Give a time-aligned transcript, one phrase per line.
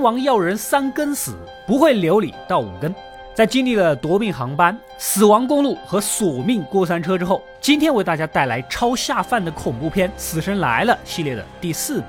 [0.00, 2.94] 王要人三更死，不会留你到五更。
[3.34, 12.06] 在经历了夺命航班、死亡公路和索命过山车之后，今天为大家带来超下饭的恐怖片《死神来了》系列的第四部。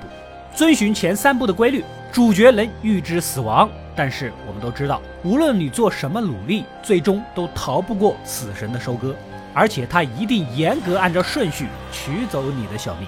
[0.52, 9.14] 遵循前三部的规律，主角能预知死亡，但是我们都知道，无论你做什么努力，最终都逃不过死神的收割，
[9.54, 13.06] 而且他一定严格按照顺序取走你的小命。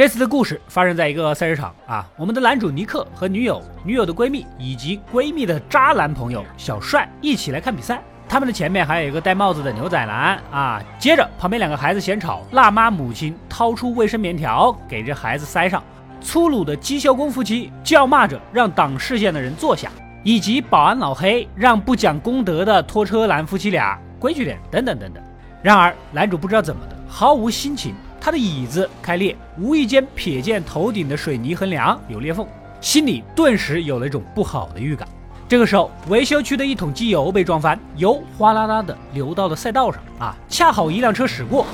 [0.00, 8.02] 这次的故事发生在一个赛车场啊，我们的男主尼克和女友、女友的闺蜜以及闺蜜的渣男朋友小帅一起来看比赛。
[8.26, 10.82] 他们的前面还有一个戴帽子的牛仔男啊。
[10.98, 15.84] 接着旁边两个孩子嫌吵，辣妈母亲掏出卫生棉条给这孩子塞上。
[16.22, 19.90] 粗鲁的机修工夫妻叫骂着让挡视线的人坐下，
[20.22, 25.22] 以及保安老黑让不讲公德的拖车男夫妻俩规矩点等等等等。
[25.62, 27.94] 然而男主不知道怎么的，毫无心情。
[28.20, 32.46] 他的椅子开裂，无意间瞥见头顶的水泥横梁有裂缝，
[32.80, 35.08] 心里顿时有了一种不好的预感。
[35.48, 40.00] 这个时候，维修区的一桶机油被撞翻，油哗啦啦的流到了赛道上。
[40.18, 41.66] 啊，恰好一辆车驶过，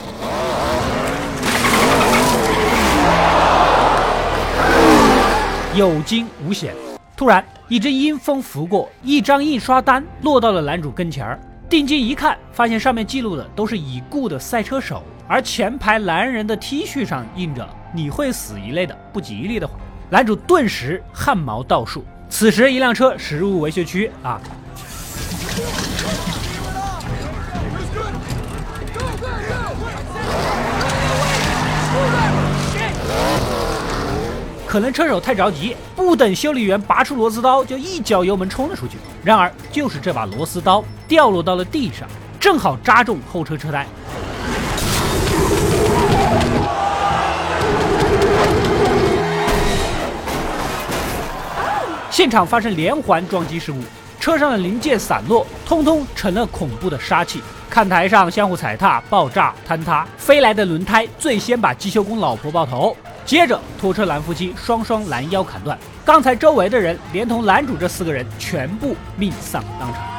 [5.74, 6.72] 有惊无险。
[7.16, 11.40] 突然，一阵阴风拂过，一张印刷单落到了男主跟前儿。
[11.68, 15.02] 定睛一看，发现上面记录的都是已故的赛车手。
[15.28, 19.74] 而前排男人的 T 恤上印着“你会死”一类的不吉利的话，
[20.08, 22.04] 男主顿时汗毛倒竖。
[22.28, 24.40] 此时，一辆车驶入维修区啊，
[34.64, 38.96] 可能车手太着急，不等修理员拔出螺丝刀，就一脚油门冲了出去。
[39.24, 43.84] 然而，就是这把螺丝刀掉落到了地上，正好扎中后车车胎。
[52.16, 53.78] 现场发生连环撞击事故，
[54.18, 57.42] 车上的零件散落，通通成了恐怖的杀气。
[57.68, 65.78] 看台上相互踩踏、爆炸、坍塌，飞来的轮胎最先把机修工老婆爆头，接着拖车男夫妻双双拦腰砍断。
[66.06, 70.15] 刚才周围的人，连同男主这四个人，全部命丧当场。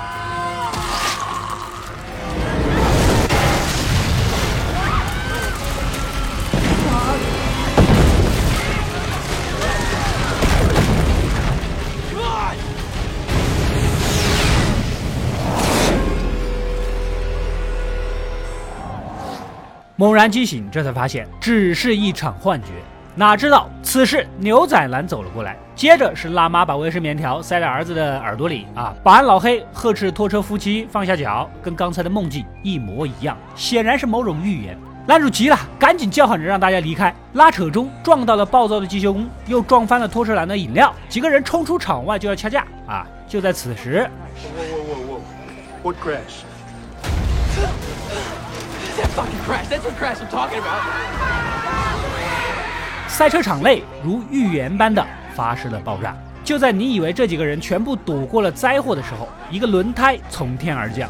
[19.99, 22.67] 猛然惊醒，这才发现只是一场幻觉。
[23.15, 28.93] 哪知道此时牛仔男走了过来，接着是辣妈把卫生棉条塞在儿子的耳朵里啊！
[29.03, 34.77] 保安老黑呵斥拖车夫妻放下脚，跟刚才的梦境一模一样，显然是某种预言。
[35.07, 37.11] 男主急了，赶紧叫喊着让大家离开。
[37.33, 43.03] 拉扯中撞到了暴躁的机修工，又撞翻了拖车男的饮料，几个人冲出场外就要掐架啊！
[43.27, 44.07] 就在此时。
[53.07, 56.15] 赛车场内如预言般的发生了爆炸。
[56.43, 61.09] 就在你以为这几个人全部躲过了灾祸的时候，一个轮胎从天而降，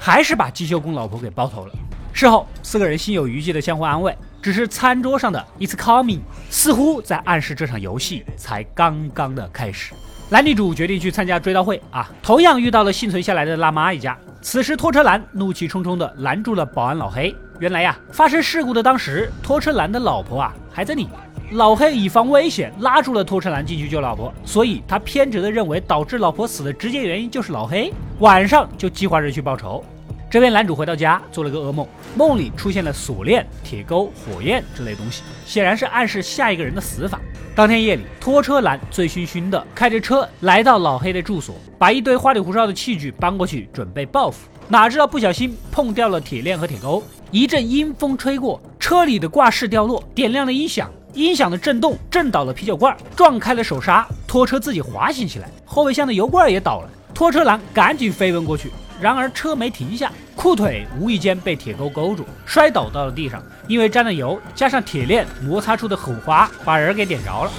[0.00, 1.72] 还是把机修工老婆给爆头了。
[2.12, 9.92] 事后，四个人心有余悸的相互安慰，只是餐桌上的 "It's coming" 似乎在暗示这场游戏才刚刚的开始。
[10.30, 14.18] 男女主决定去参加追悼会啊，同样遇到了幸存下来的辣妈一家。
[14.40, 17.34] 此时拖车男怒气冲冲地拦住了保安老黑。
[17.60, 21.12] 原来呀，发生事故的当时，拖车男的老婆啊还在里面。
[21.52, 27.92] 老黑以防危险拉住了拖车男进去救老婆，所以他偏执地认为导致老婆死的直接原因就是老黑。
[28.20, 29.84] 晚上就计划着去报仇。
[30.30, 31.86] 这边男主回到家做了个噩梦，
[32.16, 37.20] 梦里出现了锁链、铁钩、火焰之类东西，显然是暗示下一个人的死法。
[37.56, 44.48] 当天夜里，拖车男醉醺醺的开着车来到老黑的住所，把一堆花里胡哨的器具搬过去准备报复。
[44.66, 56.90] 哪知道不小心碰掉了铁链和铁钩，一阵阴风吹过，车里的挂饰掉落，点亮了音响，音响的震动震倒了啤酒罐，撞开了手刹，拖车自己滑行起来，后备箱的油罐也倒了。
[57.14, 58.68] 拖车男赶紧飞奔过去。
[59.00, 63.42] 然而车没停下，裤腿无意间被铁钩勾住，摔倒到了地上。
[63.66, 67.50] 因为沾了油，加上铁链摩擦出的火花，把人给点着了。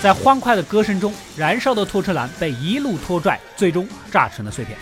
[0.00, 4.78] 在欢快的歌声中，燃烧的拖车男被一路拖拽，最终炸成了碎片。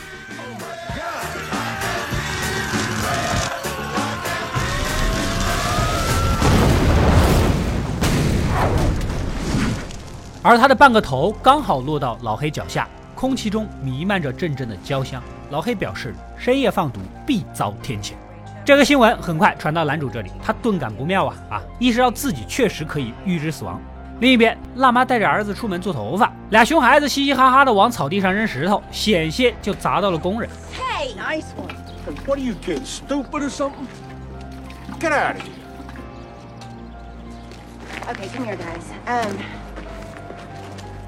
[10.49, 15.23] 而他的半个头刚好落到老黑脚下，空气中弥漫着阵阵的焦香。
[15.50, 18.12] 老黑表示，深夜放毒必遭天谴。
[18.65, 21.62] 这个新闻很快传到男主这里，他顿感不妙啊啊！
[21.79, 23.79] 意识到自己确实可以预知死亡。
[24.21, 30.49] 另一边，辣妈带着儿子出门做头发，俩熊孩子嘻嘻哈哈的往草地上扔石头，险些就砸到了工人。
[30.73, 31.75] Hey, nice one.
[32.25, 33.87] What are you kids, stupid or something?
[34.99, 35.53] Get out of here.
[38.11, 38.87] Okay, come here, guys.
[39.06, 39.37] Um,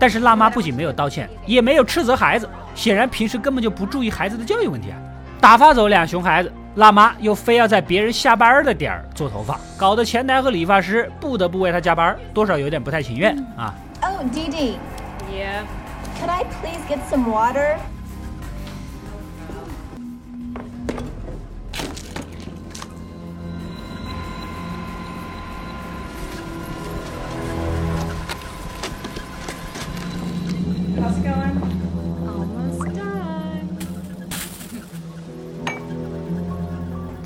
[0.01, 4.97] 但是辣妈不仅没有道歉，也没有斥责孩子，显然平时根本就不注意孩子的教育问题啊！
[5.41, 14.77] 打发走俩熊孩子，辣妈又非要在别人下班的点儿做头发，搞得前台和理发师不得不为她加班，多少有点不太情愿啊！oh, Dee Dee,
[15.31, 15.65] Yeah.
[16.19, 17.77] could I please get some water?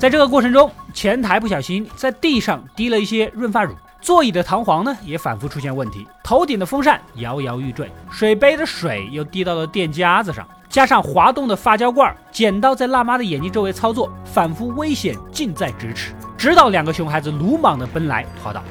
[0.05, 16.13] 在这个过程中，前台不小心在地上滴了一些润发乳，座椅的弹簧呢也反复出现问题，头顶的风扇摇摇欲坠，水杯的水又滴到了垫夹子上，加上滑动的发胶罐，剪刀在辣妈的眼睛周围操作，反复危险近在咫尺。
[16.37, 18.61] 直到两个熊孩子鲁莽地奔来，滑倒。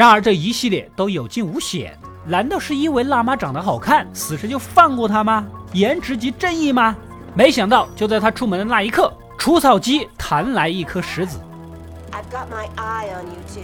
[0.00, 1.94] 然而这一系列都有惊无险，
[2.24, 5.46] 难道是因为辣妈长得好看，死神就放过她吗？
[5.74, 6.96] 颜值即正义吗？
[7.34, 11.38] 没想到，就在他出门的那一刻，除草机弹来一颗石子
[12.12, 13.62] ，I've got my eye on you two.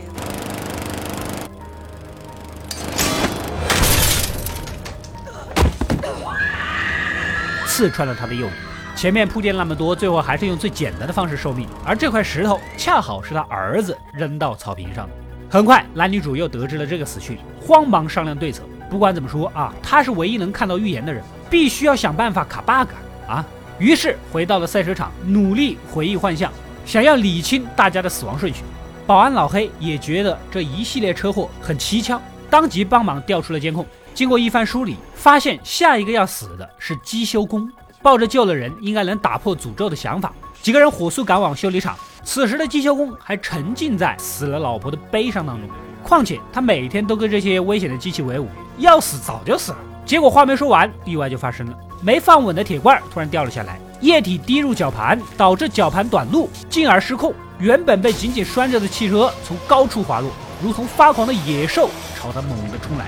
[7.67, 8.53] 刺穿了他的右眼。
[8.95, 11.67] 前面铺垫那么多，最后还是用最简单的方式受命。
[11.83, 15.13] 而这块石头恰好是他儿子扔到草坪上的。
[15.49, 18.63] 很快，男女主又得知了这个死讯，慌忙商量对策。
[18.91, 22.93] 不管怎么说啊，他是唯一能看到预言的人，必须要想办法卡 bug
[23.29, 23.45] 啊！
[23.79, 26.53] 于是回到了赛车场，努力回忆幻象，
[26.85, 28.63] 想要理清大家的死亡顺序。
[29.07, 32.21] 保安老黑也觉得这一系列车祸很蹊跷，
[32.51, 33.87] 当即帮忙调出了监控。
[34.15, 37.71] 经过一番梳理，发现下一个要死的是机修工。
[38.03, 40.33] 抱着救了人应该能打破诅咒的想法，
[40.63, 41.97] 几个人火速赶往修理厂。
[42.27, 45.71] 此时的机修工还沉浸在死了老婆的悲伤当中。
[46.03, 49.79] 况且他每天都跟这些危险的机器为伍，要死早就死了。
[50.05, 51.79] 结果话没说完，意外就发生了。
[52.03, 57.33] 没放稳的铁罐突然掉了下来，液体滴入绞盘，导致绞盘短路，进而失控。
[57.59, 60.31] 原本被紧紧拴着的汽车从高处滑落，
[60.61, 63.07] 如同发狂的野兽朝他猛地冲来。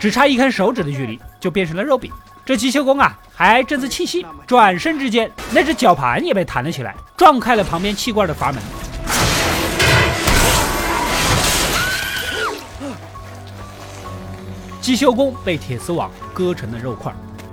[0.00, 2.10] 只差一根手指的距离，就变成了肉饼。
[2.46, 8.62] 这机修工啊，还正自气息，转身之间，那只绞盘也被弹了起来，撞开了旁边气罐的阀门。
[14.78, 17.10] 机修工被铁丝网割成了肉块。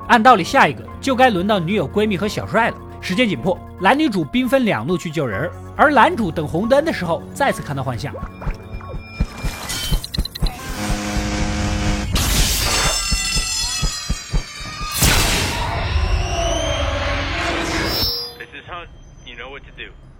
[0.10, 2.76] 按道理，下一个就该轮到女友、闺蜜和小帅了。
[3.00, 8.14] 时间紧迫，男女主兵分两路去救人，而男主等红灯的时候，再次看到幻象。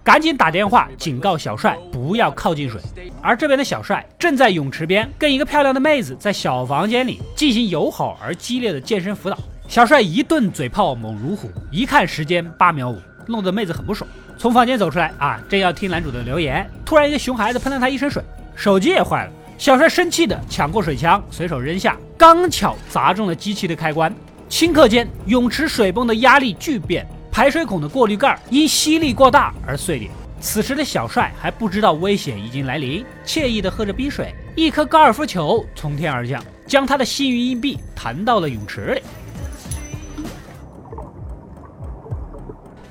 [0.04, 2.80] 赶紧打电话警告小帅不要靠近水。
[3.22, 9.38] 而这边的小帅正在泳池边跟一个漂亮的妹子在小房间里进行友好而激烈的健身辅导。
[9.68, 14.10] 小帅一顿嘴炮猛如虎，一看时间八秒五，弄得妹子很不爽。
[14.36, 18.20] 从房间走出来啊，正要听男主的留言，突然一个熊孩子喷了他一身水，
[18.56, 19.32] 手机也坏了。
[19.56, 24.12] 小帅生气的抢过水枪，随手扔下，刚巧砸中了机器的开关。
[24.50, 30.10] 顷刻间，泳池水泵的压力巨变，排水孔的过滤盖因吸力过大而碎裂。
[30.38, 39.02] 此时的小帅还不知道危险已经来临，惬意地喝着冰水，一颗高尔夫球从天而降，将他的幸运硬币弹到了泳池里。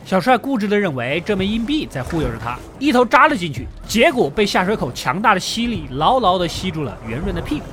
[0.03, 7.65] 小帅固执地认为这枚硬币在忽悠着他，一头扎了进去，结果被下水口强大的吸力牢牢地吸住了圆润的屁股。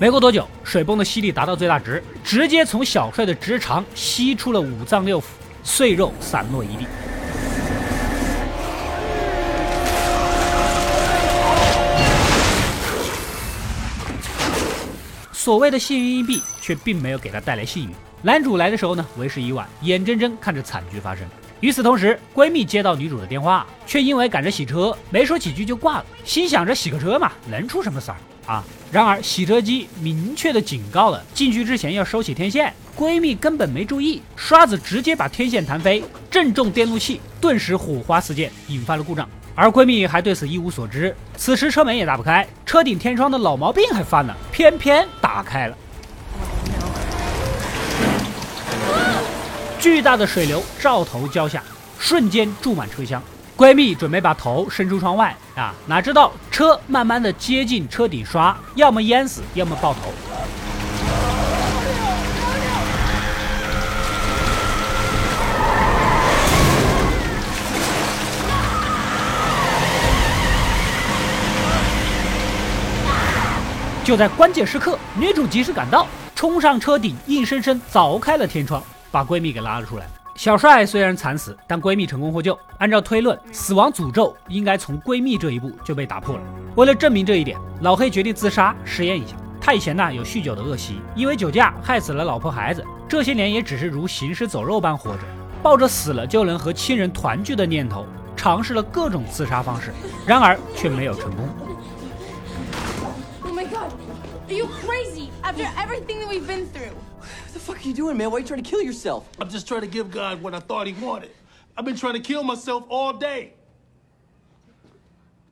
[0.00, 5.24] 没过多久，水泵的吸力达到最大值，直接从小帅的直肠吸出了五脏六腑，
[5.64, 6.86] 碎肉散落一地。
[15.32, 17.90] 所谓的幸运硬币却并没有给他带来幸运。
[18.22, 21.26] 男主来的时候呢，为时已晚，眼睁睁看着惨剧发生。
[21.58, 26.04] 与此同时，闺蜜接到女主的电话，却因为赶着洗车，没说几句就挂了。
[26.24, 28.16] 心想着洗个车嘛，能出什么事儿
[28.48, 28.64] 啊？
[28.90, 39.28] 然而洗车机明确的警告了进去之前要收起天线，闺蜜根本没注意，刷子直接把天线弹飞，正中电路器，顿时火花四溅，引发了故障。
[39.54, 41.14] 而闺蜜还对此一无所知。
[41.36, 45.76] 此时车门也打不开，车顶天窗的老毛病还犯了，偏偏打开了。
[49.78, 51.62] 巨大的水流照头浇下，
[51.98, 53.22] 瞬间注满车厢。
[53.58, 60.12] 闺蜜准备把头伸出窗外啊，哪知道车慢慢的接近车顶刷，要么淹死，要么爆头。
[74.04, 80.06] 就在关键时刻，女主及时赶到，冲上车顶，硬生生凿开了天窗，把闺蜜给拉了出来。
[80.38, 82.56] 小帅虽然惨死，但闺蜜成功获救。
[82.78, 86.42] 按照推论，死亡诅咒应该从闺蜜这一步就被打破了。
[86.76, 89.34] 为了证明这一点，老黑决定自杀实验一下。
[89.60, 95.22] 他以前呢有酗酒的恶习，因为酒驾害死了老婆孩子，这些年也只是如行尸走肉般活着，
[95.60, 99.92] 抱着死了就能和亲人团聚的念头，尝试了各种自杀方式，
[100.24, 101.48] 然而却没有成功。
[103.42, 103.90] Oh my god!
[104.46, 105.30] Are you crazy?
[105.42, 106.94] After everything that we've been through.
[107.47, 108.29] What the fuck are you doing, man?
[108.29, 109.25] Why are you trying to kill yourself?
[109.39, 111.31] I'm just trying to give God what I thought He wanted.
[111.75, 113.53] I've been trying to kill myself all day.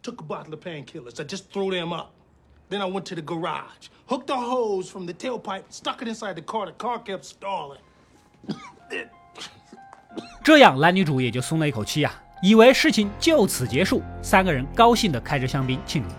[0.04, 1.20] Took a bottle of painkillers.
[1.20, 2.12] I just threw them up.
[2.70, 6.36] Then I went to the garage, hooked a hose from the tailpipe, stuck it inside
[6.36, 6.66] the car.
[6.68, 7.82] The car kept stalling.
[10.44, 14.01] 这样，男女主也就松了一口气呀、以为事情就此结束。
[14.22, 16.10] 三个人高兴地开着香槟庆祝。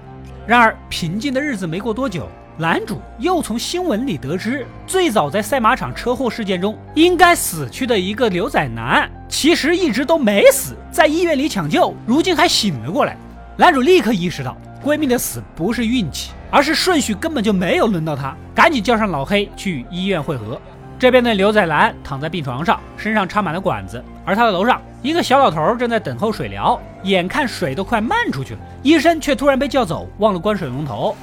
[0.46, 2.28] 然而，平静的日子没过多久，
[2.59, 13.15] 男主又从新闻里得知，最早在赛马场车祸事件中应该死去的一个牛仔男，其实一直都没死，在医院里抢救，如今还醒了过来。
[13.55, 20.59] 男主立刻意识到，闺蜜的死不是运气，而是顺序根本就没有轮到他，赶紧叫上老黑去医院会合。
[20.97, 31.15] 这边的牛仔男躺在病床上，身上插满了管子，而他的楼上一个小老头正在等候水疗，眼看水都快漫出去了，医生却突然被叫走，忘了关水龙头。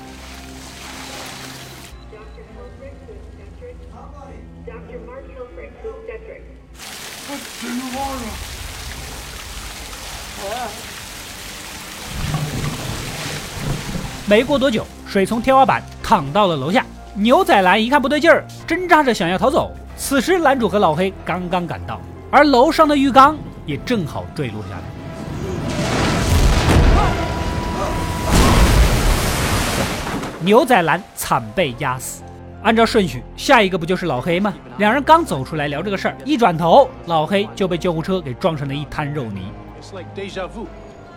[14.34, 16.84] 没过多久，水从天花板淌到了楼下。
[17.14, 19.70] 牛仔男一看不对劲儿，挣扎着想要逃走。
[19.96, 22.00] 此时，男主和老黑刚刚赶到，
[22.32, 24.82] 而楼上的浴缸也正好坠落下来。
[30.40, 32.24] 牛仔男惨被压死。
[32.64, 34.52] 按照顺序，下一个不就是老黑吗？
[34.78, 39.42] 两人刚走出来聊这个事儿，一转头，老黑就被救护车给撞成了一滩肉泥。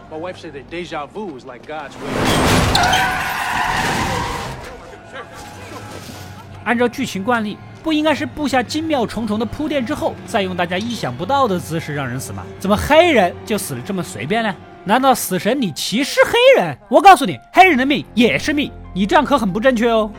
[0.09, 2.07] My wife said that deja vu is like God's way.
[6.63, 12.43] 按照剧情惯例，不应该是布下精妙重重的铺垫之后，再用大家意想不到的姿势让人死吗？
[12.57, 14.55] 怎么黑人就死了这么随便呢？
[14.85, 16.77] 难道死神你歧视黑人？
[16.89, 20.09] 我告诉你，黑人的命也是命，你这样可很不正确哦。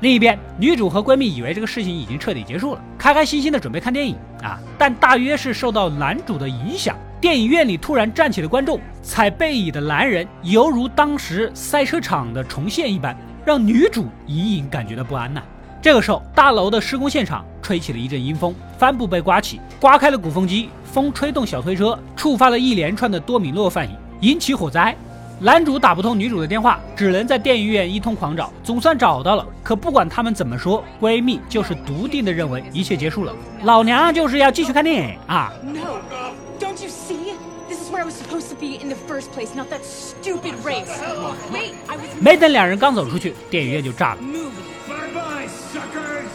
[0.00, 15.42] 另一边，女主和闺蜜以为这个事情已经彻底结束了，开开心心的准备看电影啊，但大约是受到男主的影响，电影院里突然站起了观众，踩背椅的男人犹如当时赛车场的重现一般，让女主隐隐感觉到不安呐、
[15.82, 24.96] 这个时候，大楼的施工现场吹起了一阵阴风，帆布被刮起，刮开了鼓风机，风吹动小推车，触发了一连串的多米诺反应，引起火灾。
[25.42, 29.46] 男主打不通女主的电话，只能在电影院一通狂找，总算找到了。
[29.62, 33.34] 可不管他们怎么说，闺蜜就是笃定的认为一切结束了，
[33.64, 36.29] 老娘就是要继续看电影啊！No!
[38.00, 40.88] Where I was supposed to be in the first place, not that stupid race.
[41.52, 44.22] Wait, I was 没等两人刚走出去，电影院就炸了。
[44.22, 44.50] moving.
[44.88, 46.30] Bye bye, suckers.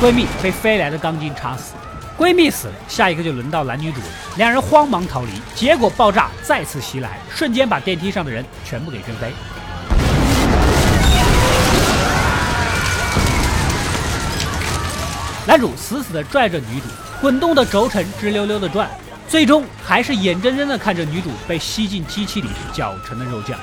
[0.00, 1.74] 闺蜜被飞来的钢筋插死，
[2.16, 4.06] 闺蜜死了，下一个就轮到男女主了。
[4.36, 9.32] 两人慌忙逃离，结果爆炸再次袭来，瞬间把电梯上的人全部给震飞。
[15.48, 16.88] 男主死死地拽着女主，
[17.22, 18.86] 滚动的轴承直溜溜地转，
[19.26, 23.58] 最终还是眼睁睁地看着女主被吸进机器里搅成了肉酱。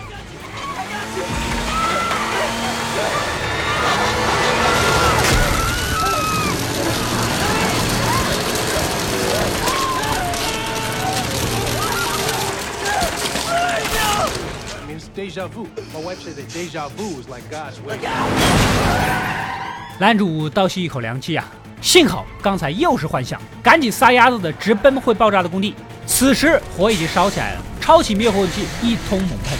[19.99, 21.45] 男主倒吸一口凉气啊！
[21.85, 25.75] 幸好刚才又是幻象，赶紧撒丫子的直奔会爆炸的工地。
[26.07, 29.55] 此时火已经烧起来了，抄起灭火器一通猛喷。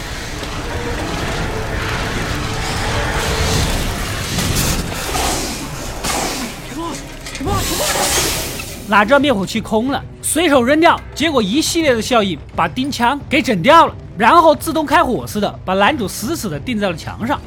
[8.88, 17.40] 哪知道灭火器空了，随手扔掉，结果一系列的效应把钉枪给整掉了，然后自动开火似的把男主死死的钉在了墙上。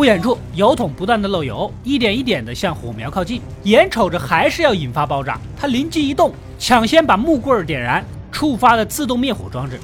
[0.00, 8.02] 不远处，油桶不断的漏油，一点一点的向火苗靠近，眼瞅着还是要引发爆炸，他灵机一动，抢先把木棍点燃，
[8.32, 9.78] 触发了自动灭火装置。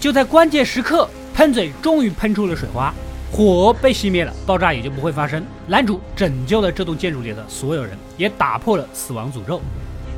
[0.00, 2.90] 就在关键时刻，喷嘴终于喷出了水花，
[3.30, 5.44] 火被熄灭了，爆炸也就不会发生。
[5.66, 9.60] 男主拯救了这栋建筑里的所有人，也打破了死亡诅咒。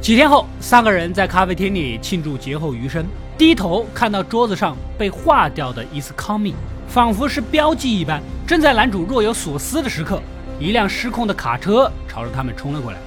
[0.01, 3.05] 几天后，三个人在咖啡厅里庆祝劫后余生，
[3.37, 6.55] 低头看到桌子上被划掉的 “is coming”，
[6.87, 8.23] 仿佛是标记一般。
[8.47, 10.23] 正在男主若有所思的时刻，
[10.61, 12.99] 一辆失控的卡车朝着他们冲了过来。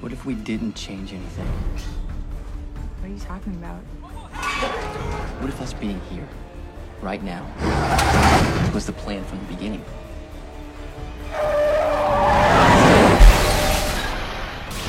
[0.00, 1.91] What if we didn't change anything?
[3.12, 3.82] You talking about?
[5.40, 6.26] What if us being here,
[7.02, 7.42] right now,
[8.72, 9.80] was the plan from the beginning?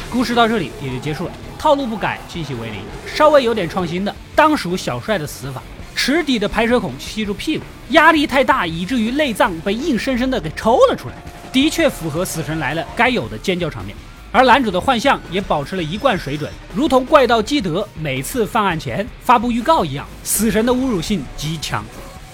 [0.10, 5.62] 故事到这里也就结束了，套路不改，惊喜为零，稍微有点创新的，当属小帅的死法。
[5.94, 11.16] 池底的排水孔吸住屁股，压力太大，以至于内脏被硬生生的给抽了出来，
[11.52, 13.94] 的确符合《死神来了》该有的尖叫场面。
[14.34, 21.86] 而男主的幻象也保持了一贯水准，如同怪盗基德每次犯案前发布预告一样，死神的侮辱性极强。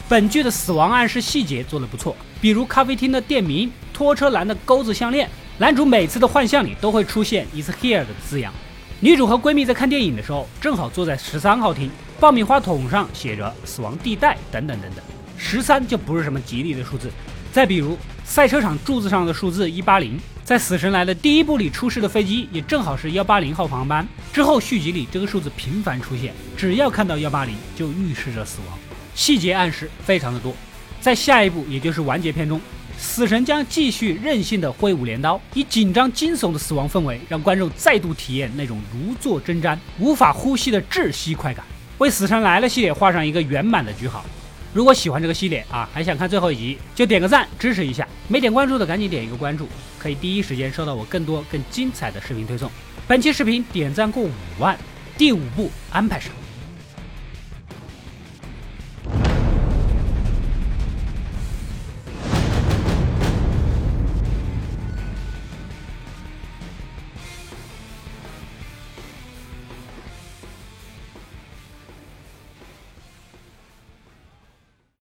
[0.07, 8.53] 本剧的死亡暗示细节做得不错，比如咖啡厅的店名、拖车男的钩子项链，男主每次的幻象里都会出现 “is here” 的字样。
[9.01, 15.03] 女主和闺蜜在看电影的时候，正好坐在十三号厅，爆米花桶上写着“死亡地带”等等等等，
[15.35, 17.12] 十三就不是什么吉利的数字。
[17.51, 17.97] 再比如
[18.29, 20.15] 赛车场柱子上的数字一八零。
[20.43, 24.07] 在《死神来了》第一部里出事的飞机也正好是幺八零号航班。
[24.31, 28.77] 之后续集里这个数字频繁出现，只要看到幺八零就预示着死亡，
[29.15, 30.53] 细节暗示非常的多。
[31.01, 32.61] 在下一部，也就是完结篇中，
[32.99, 41.65] 死神将继续任性的挥舞镰刀，以紧张惊悚的死亡氛围，让观众再度体验那种如坐针毡、无法呼吸的窒息快感，
[41.97, 44.23] 为《死神来了》系列画上一个圆满的句号。
[44.71, 48.07] 如果喜欢这个系列啊，还想看最后一集，就点个赞支持一下。
[48.31, 52.69] 没点关注的赶紧点一个关注，可以第一时间收到我更多更精彩的视频推送。
[53.07, 54.77] 本期视频点赞过五万，
[55.17, 56.31] 第五步安排上。